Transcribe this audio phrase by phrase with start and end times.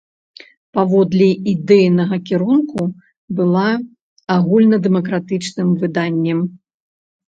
[0.77, 2.81] Паводле ідэйнага кірунку
[3.41, 3.67] была
[4.37, 6.39] агульнадэмакратычным выданнем.